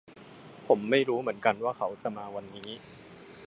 [0.67, 2.69] ผมไม่รู้เหมือนกันว่าเขาจะมาวันนี้